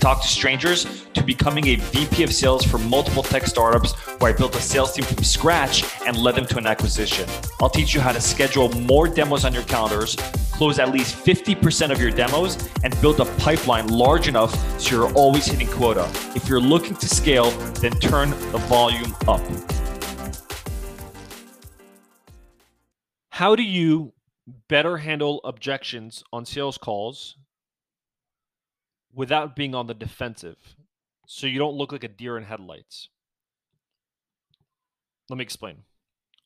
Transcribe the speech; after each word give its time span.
talk 0.00 0.22
to 0.22 0.28
strangers 0.28 1.06
to 1.12 1.22
becoming 1.22 1.68
a 1.68 1.76
VP 1.76 2.22
of 2.22 2.32
sales 2.32 2.64
for 2.64 2.78
multiple 2.78 3.22
tech 3.22 3.46
startups 3.46 3.92
where 4.18 4.32
I 4.32 4.36
built 4.36 4.56
a 4.56 4.60
sales 4.60 4.92
team 4.92 5.04
from 5.04 5.22
scratch 5.22 5.84
and 6.06 6.16
led 6.16 6.34
them 6.34 6.46
to 6.46 6.58
an 6.58 6.66
acquisition. 6.66 7.28
I'll 7.60 7.68
teach 7.68 7.94
you 7.94 8.00
how 8.00 8.12
to 8.12 8.20
schedule 8.20 8.70
more 8.80 9.06
demos 9.06 9.44
on 9.44 9.52
your 9.52 9.62
calendars, 9.64 10.16
close 10.52 10.78
at 10.78 10.90
least 10.90 11.14
50% 11.14 11.90
of 11.90 12.00
your 12.00 12.10
demos, 12.10 12.56
and 12.82 12.98
build 13.00 13.20
a 13.20 13.26
pipeline 13.36 13.88
large 13.88 14.26
enough 14.26 14.54
so 14.80 14.96
you're 14.96 15.12
always 15.14 15.46
hitting 15.46 15.68
quota. 15.68 16.10
If 16.34 16.48
you're 16.48 16.60
looking 16.60 16.96
to 16.96 17.08
scale, 17.08 17.50
then 17.82 17.92
turn 17.92 18.30
the 18.30 18.58
volume 18.68 19.14
up. 19.28 19.40
How 23.30 23.56
do 23.56 23.62
you 23.62 24.12
better 24.68 24.98
handle 24.98 25.40
objections 25.44 26.22
on 26.32 26.44
sales 26.44 26.76
calls 26.76 27.36
without 29.14 29.56
being 29.56 29.74
on 29.74 29.86
the 29.86 29.94
defensive 29.94 30.76
so 31.26 31.46
you 31.46 31.58
don't 31.58 31.76
look 31.76 31.92
like 31.92 32.04
a 32.04 32.08
deer 32.08 32.36
in 32.36 32.44
headlights. 32.44 33.08
Let 35.28 35.36
me 35.36 35.42
explain. 35.42 35.84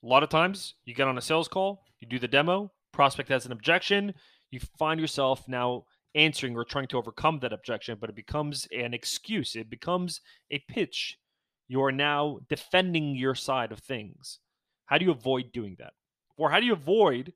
A 0.02 0.06
lot 0.06 0.22
of 0.22 0.28
times 0.28 0.74
you 0.84 0.94
get 0.94 1.08
on 1.08 1.16
a 1.16 1.22
sales 1.22 1.48
call, 1.48 1.84
you 2.00 2.06
do 2.06 2.18
the 2.18 2.28
demo, 2.28 2.70
prospect 2.92 3.30
has 3.30 3.46
an 3.46 3.52
objection, 3.52 4.12
you 4.50 4.60
find 4.78 5.00
yourself 5.00 5.48
now 5.48 5.84
answering 6.14 6.54
or 6.54 6.64
trying 6.64 6.86
to 6.88 6.98
overcome 6.98 7.38
that 7.40 7.52
objection, 7.52 7.96
but 8.00 8.10
it 8.10 8.16
becomes 8.16 8.68
an 8.76 8.94
excuse, 8.94 9.56
it 9.56 9.70
becomes 9.70 10.20
a 10.50 10.62
pitch. 10.68 11.18
You 11.66 11.82
are 11.82 11.92
now 11.92 12.40
defending 12.48 13.16
your 13.16 13.34
side 13.34 13.72
of 13.72 13.78
things. 13.78 14.38
How 14.86 14.98
do 14.98 15.06
you 15.06 15.10
avoid 15.10 15.52
doing 15.52 15.76
that? 15.78 15.94
Or 16.36 16.50
how 16.50 16.60
do 16.60 16.66
you 16.66 16.74
avoid 16.74 17.32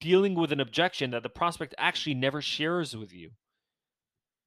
dealing 0.00 0.34
with 0.34 0.50
an 0.50 0.60
objection 0.60 1.12
that 1.12 1.22
the 1.22 1.28
prospect 1.28 1.74
actually 1.78 2.14
never 2.14 2.42
shares 2.42 2.96
with 2.96 3.12
you, 3.12 3.30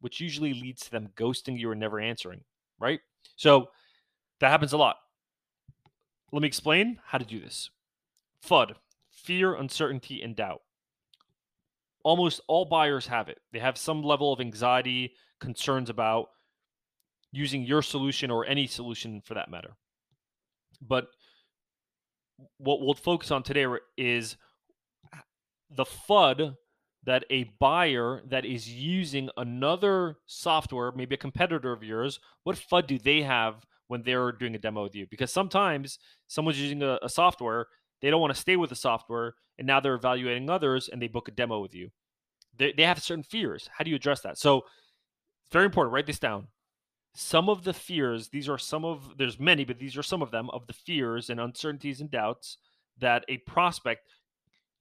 which 0.04 0.20
usually 0.20 0.54
leads 0.54 0.82
to 0.82 0.92
them 0.92 1.08
ghosting 1.16 1.58
you 1.58 1.72
or 1.72 1.76
never 1.76 1.98
answering, 1.98 2.42
right? 2.78 3.00
So 3.38 3.70
that 4.42 4.50
happens 4.50 4.74
a 4.74 4.78
lot. 4.78 4.98
Let 6.34 6.42
me 6.42 6.48
explain 6.50 7.00
how 7.06 7.20
to 7.20 7.24
do 7.24 7.40
this. 7.40 7.70
FUD, 8.46 8.74
fear, 9.10 9.54
uncertainty, 9.54 10.22
and 10.22 10.36
doubt. 10.36 10.62
Almost 12.04 12.42
all 12.50 12.66
buyers 12.66 13.08
have 13.08 13.30
it. 13.30 13.40
They 13.54 13.60
have 13.60 13.78
some 13.78 14.04
level 14.04 14.34
of 14.34 14.42
anxiety, 14.42 15.14
concerns 15.40 15.90
about 15.90 16.28
using 17.32 17.64
your 17.64 17.82
solution 17.82 18.30
or 18.30 18.46
any 18.46 18.68
solution 18.68 19.22
for 19.22 19.36
that 19.36 19.50
matter. 19.50 19.72
But 20.82 21.08
what 22.58 22.82
we'll 22.82 22.94
focus 22.94 23.32
on 23.32 23.42
today 23.42 23.68
is 23.96 24.36
the 25.70 25.86
FUD 25.86 26.58
that 27.06 27.26
a 27.30 27.44
buyer 27.60 28.22
that 28.28 28.46
is 28.46 28.70
using 28.70 29.30
another 29.38 30.18
software, 30.26 30.92
maybe 30.94 31.16
a 31.16 31.18
competitor 31.18 31.74
of 31.74 31.84
yours, 31.84 32.20
what 32.44 32.56
FUD 32.56 32.88
do 32.88 32.98
they 32.98 33.22
have 33.22 33.66
when 33.88 34.04
they're 34.04 34.32
doing 34.32 34.56
a 34.56 34.60
demo 34.60 34.84
with 34.84 34.96
you? 34.96 35.06
Because 35.10 35.32
sometimes 35.32 36.00
someone's 36.28 36.62
using 36.62 36.82
a, 36.82 36.98
a 37.02 37.10
software, 37.10 37.68
they 38.02 38.10
don't 38.10 38.22
want 38.22 38.34
to 38.34 38.40
stay 38.40 38.56
with 38.56 38.70
the 38.70 38.76
software, 38.76 39.36
and 39.58 39.68
now 39.68 39.80
they're 39.80 39.96
evaluating 39.96 40.50
others 40.50 40.90
and 40.90 41.02
they 41.02 41.08
book 41.08 41.28
a 41.28 41.32
demo 41.32 41.60
with 41.60 41.76
you. 41.76 41.90
They, 42.58 42.74
they 42.76 42.84
have 42.84 43.02
certain 43.02 43.24
fears. 43.24 43.70
How 43.78 43.84
do 43.84 43.90
you 43.90 43.96
address 43.96 44.22
that? 44.22 44.38
So 44.38 44.60
it's 44.60 45.54
very 45.54 45.66
important. 45.66 45.94
Write 45.94 46.08
this 46.08 46.20
down. 46.20 46.48
Some 47.16 47.50
of 47.50 47.64
the 47.64 47.74
fears, 47.74 48.30
these 48.30 48.50
are 48.50 48.58
some 48.58 48.86
of, 48.86 49.18
there's 49.18 49.40
many, 49.40 49.66
but 49.66 49.78
these 49.78 49.98
are 49.98 50.04
some 50.04 50.22
of 50.22 50.32
them, 50.32 50.50
of 50.50 50.66
the 50.68 50.74
fears 50.74 51.30
and 51.30 51.40
uncertainties 51.40 52.02
and 52.02 52.10
doubts 52.10 52.58
that 53.00 53.26
a 53.28 53.38
prospect 53.38 54.08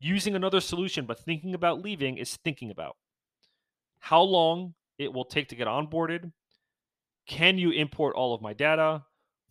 using 0.02 0.34
another 0.34 0.60
solution 0.60 1.06
but 1.06 1.18
thinking 1.18 1.54
about 1.54 1.82
leaving 1.82 2.18
is 2.18 2.36
thinking 2.36 2.70
about 2.70 2.96
how 4.00 4.20
long 4.20 4.74
it 4.98 5.12
will 5.12 5.24
take 5.24 5.48
to 5.48 5.54
get 5.54 5.68
onboarded. 5.68 6.32
Can 7.26 7.56
you 7.56 7.70
import 7.70 8.16
all 8.16 8.34
of 8.34 8.42
my 8.42 8.52
data? 8.52 9.04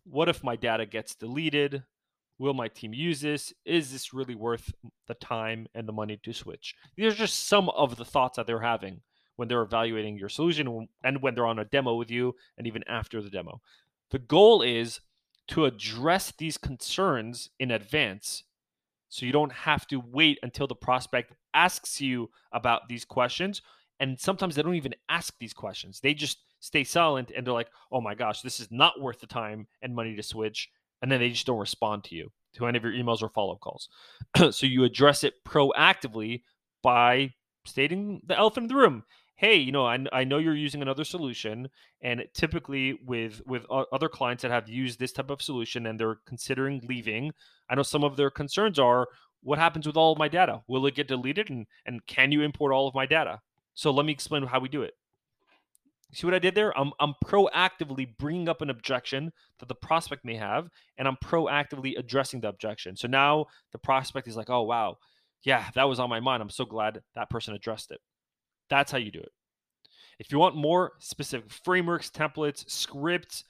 What 0.04 0.30
if 0.30 0.44
my 0.44 0.56
data 0.56 0.86
gets 0.86 1.16
deleted? 1.16 1.84
Will 2.38 2.54
my 2.54 2.68
team 2.68 2.94
use 2.94 3.22
this? 3.22 3.54
Is 3.66 3.92
this 3.92 4.14
really 4.14 4.36
worth 4.36 4.74
the 5.08 5.14
time 5.14 5.68
and 5.74 5.88
the 5.88 5.94
money 5.94 6.20
to 6.24 6.34
switch? 6.34 6.76
These 6.96 7.14
are 7.14 7.16
just 7.16 7.48
some 7.48 7.70
of 7.70 7.96
the 7.96 8.06
thoughts 8.06 8.38
that 8.38 8.48
they're 8.48 8.60
having 8.60 9.02
when 9.36 9.48
they're 9.48 9.62
evaluating 9.62 10.18
your 10.18 10.30
solution 10.30 10.88
and 11.04 11.22
when 11.22 11.34
they're 11.36 11.46
on 11.46 11.60
a 11.60 11.66
demo 11.66 11.96
with 11.96 12.12
you 12.12 12.36
and 12.58 12.68
even 12.68 12.84
after 12.88 13.22
the 13.22 13.30
demo. 13.30 13.62
The 14.10 14.20
goal 14.20 14.62
is 14.62 15.00
to 15.50 15.66
address 15.66 16.34
these 16.38 16.58
concerns 16.58 17.50
in 17.60 17.72
advance 17.72 18.44
so 19.12 19.26
you 19.26 19.34
don't 19.34 19.52
have 19.52 19.86
to 19.88 20.00
wait 20.00 20.40
until 20.42 20.68
the 20.68 20.76
prospect 20.76 21.34
asks 21.54 22.00
you 22.00 22.30
about 22.54 22.88
these 22.88 23.04
questions. 23.04 23.62
And 24.00 24.18
sometimes 24.18 24.56
they 24.56 24.64
don't 24.64 24.76
even 24.76 24.96
ask 25.10 25.34
these 25.38 25.54
questions. 25.54 26.00
They 26.00 26.14
just 26.14 26.38
stay 26.62 26.86
silent 26.86 27.30
and 27.36 27.46
they're 27.46 27.54
like, 27.54 27.68
oh 27.92 28.00
my 28.00 28.16
gosh, 28.16 28.42
this 28.42 28.62
is 28.62 28.70
not 28.72 29.02
worth 29.02 29.20
the 29.20 29.28
time 29.28 29.68
and 29.82 29.94
money 29.94 30.16
to 30.16 30.24
switch. 30.24 30.70
And 31.02 31.12
then 31.12 31.20
they 31.20 31.30
just 31.30 31.46
don't 31.46 31.60
respond 31.60 32.06
to 32.06 32.16
you, 32.16 32.32
to 32.56 32.66
any 32.66 32.78
of 32.78 32.86
your 32.86 32.94
emails 32.94 33.22
or 33.22 33.28
follow 33.28 33.54
up 33.54 33.60
calls. 33.60 33.90
so 34.52 34.66
you 34.66 34.86
address 34.86 35.26
it 35.26 35.34
proactively 35.46 36.44
by 36.82 37.34
stating 37.66 38.22
the 38.26 38.38
elephant 38.38 38.64
in 38.64 38.68
the 38.70 38.82
room 38.82 39.04
hey 39.42 39.58
you 39.58 39.72
know 39.72 39.86
I, 39.86 39.98
I 40.14 40.24
know 40.24 40.38
you're 40.38 40.56
using 40.56 40.82
another 40.82 41.04
solution 41.04 41.68
and 42.02 42.24
typically 42.34 43.00
with 43.06 43.42
with 43.46 43.66
other 43.70 44.08
clients 44.08 44.44
that 44.44 44.52
have 44.52 44.70
used 44.70 45.00
this 45.00 45.12
type 45.12 45.32
of 45.32 45.42
solution 45.42 45.88
and 45.88 46.00
they're 46.00 46.20
considering 46.26 46.82
leaving 46.88 47.32
i 47.70 47.76
know 47.76 47.84
some 47.84 48.04
of 48.04 48.18
their 48.18 48.30
concerns 48.30 48.78
are 48.78 49.08
what 49.44 49.60
happens 49.60 49.88
with 49.88 49.98
all 49.98 50.12
of 50.12 50.20
my 50.20 50.28
data? 50.28 50.62
Will 50.68 50.86
it 50.86 50.96
get 50.96 51.08
deleted? 51.08 51.50
And 51.50 51.68
and 51.86 52.06
can 52.06 52.32
you 52.32 52.42
import 52.42 52.74
all 52.74 52.88
of 52.88 52.96
my 52.96 53.06
data? 53.06 53.42
So 53.74 53.92
let 53.92 54.06
me 54.06 54.12
explain 54.12 54.44
how 54.44 54.60
we 54.60 54.70
do 54.70 54.84
it. 54.84 54.94
See 56.14 56.28
what 56.28 56.34
i 56.34 56.40
did 56.40 56.56
there? 56.56 56.78
I'm, 56.78 56.92
I'm 57.00 57.16
proactively 57.24 58.18
bringing 58.18 58.50
up 58.50 58.62
an 58.62 58.70
objection 58.70 59.32
that 59.60 59.70
the 59.70 59.76
prospect 59.76 60.26
may 60.26 60.36
have 60.36 60.68
and 60.98 61.08
i'm 61.08 61.16
proactively 61.24 61.98
addressing 61.98 62.42
the 62.42 62.50
objection. 62.50 62.96
So 62.96 63.08
now 63.08 63.46
the 63.72 63.80
prospect 63.80 64.28
is 64.28 64.36
like 64.36 64.50
oh 64.50 64.64
wow. 64.64 64.98
Yeah 65.44 65.70
that 65.76 65.86
was 65.90 66.00
on 66.00 66.10
my 66.10 66.20
mind. 66.20 66.42
I'm 66.42 66.50
so 66.50 66.66
glad 66.66 67.02
that 67.16 67.30
person 67.30 67.54
addressed 67.54 67.92
it 67.92 68.02
that's 68.72 68.92
how 68.92 68.98
you 68.98 69.12
do 69.12 69.20
it. 69.20 69.32
If 70.18 70.32
you 70.32 70.40
want 70.40 70.56
more 70.56 70.94
specific 71.00 71.52
frameworks, 71.52 72.10
templates, 72.10 72.68
scripts, 72.70 73.44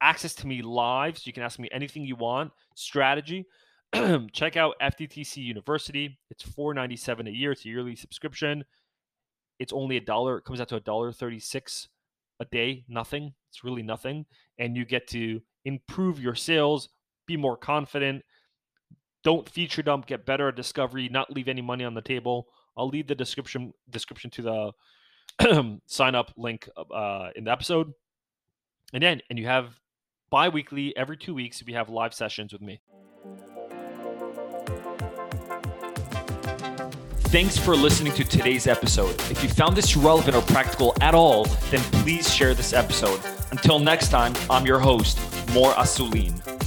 access 0.00 0.34
to 0.36 0.46
me 0.46 0.62
live, 0.62 1.18
so 1.18 1.22
you 1.26 1.32
can 1.32 1.42
ask 1.42 1.58
me 1.58 1.68
anything 1.70 2.04
you 2.04 2.16
want, 2.16 2.50
strategy, 2.74 3.46
check 4.32 4.56
out 4.56 4.74
FDTC 4.82 5.36
University. 5.36 6.18
It's 6.30 6.42
four 6.42 6.74
ninety 6.74 6.96
seven 6.96 7.26
a 7.26 7.30
year. 7.30 7.52
It's 7.52 7.64
a 7.64 7.68
yearly 7.68 7.94
subscription. 7.94 8.64
It's 9.58 9.72
only 9.72 9.96
a 9.96 10.00
dollar. 10.00 10.38
It 10.38 10.44
comes 10.44 10.60
out 10.60 10.68
to 10.68 10.76
a 10.76 10.80
dollar 10.80 11.12
thirty 11.12 11.40
six 11.40 11.88
a 12.40 12.44
day. 12.46 12.84
Nothing. 12.88 13.34
It's 13.50 13.64
really 13.64 13.82
nothing, 13.82 14.26
and 14.58 14.76
you 14.76 14.84
get 14.84 15.08
to 15.08 15.40
improve 15.64 16.20
your 16.20 16.34
sales, 16.34 16.88
be 17.26 17.36
more 17.36 17.56
confident. 17.56 18.24
Don't 19.24 19.48
feature 19.48 19.82
dump. 19.82 20.06
Get 20.06 20.26
better 20.26 20.48
at 20.48 20.56
discovery. 20.56 21.08
Not 21.08 21.32
leave 21.32 21.48
any 21.48 21.62
money 21.62 21.84
on 21.84 21.94
the 21.94 22.02
table. 22.02 22.48
I'll 22.78 22.88
leave 22.88 23.08
the 23.08 23.14
description 23.14 23.74
description 23.90 24.30
to 24.30 24.72
the 25.40 25.80
sign 25.86 26.14
up 26.14 26.32
link 26.36 26.68
uh, 26.76 27.30
in 27.34 27.44
the 27.44 27.50
episode. 27.50 27.92
And 28.94 29.02
then, 29.02 29.20
and 29.28 29.38
you 29.38 29.46
have 29.46 29.78
bi-weekly 30.30 30.96
every 30.96 31.16
two 31.16 31.34
weeks 31.34 31.62
we 31.66 31.72
have 31.74 31.90
live 31.90 32.14
sessions 32.14 32.52
with 32.52 32.62
me. 32.62 32.80
Thanks 37.28 37.58
for 37.58 37.76
listening 37.76 38.14
to 38.14 38.24
today's 38.24 38.66
episode. 38.66 39.14
If 39.30 39.42
you 39.42 39.50
found 39.50 39.76
this 39.76 39.94
relevant 39.96 40.34
or 40.34 40.40
practical 40.40 40.96
at 41.02 41.14
all, 41.14 41.44
then 41.70 41.80
please 42.02 42.32
share 42.32 42.54
this 42.54 42.72
episode. 42.72 43.20
Until 43.50 43.78
next 43.78 44.08
time, 44.08 44.32
I'm 44.48 44.64
your 44.64 44.78
host, 44.78 45.18
Mor 45.52 45.74
Assouline. 45.76 46.57